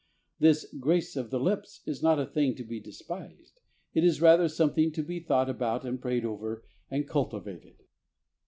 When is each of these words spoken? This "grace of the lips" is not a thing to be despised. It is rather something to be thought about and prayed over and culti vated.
This 0.39 0.65
"grace 0.79 1.15
of 1.15 1.29
the 1.29 1.39
lips" 1.39 1.81
is 1.85 2.01
not 2.01 2.17
a 2.17 2.25
thing 2.25 2.55
to 2.55 2.63
be 2.63 2.79
despised. 2.79 3.61
It 3.93 4.03
is 4.03 4.19
rather 4.19 4.47
something 4.47 4.91
to 4.93 5.03
be 5.03 5.19
thought 5.19 5.47
about 5.47 5.85
and 5.85 6.01
prayed 6.01 6.25
over 6.25 6.63
and 6.89 7.07
culti 7.07 7.43
vated. 7.43 7.75